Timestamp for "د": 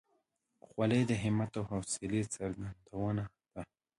1.07-1.11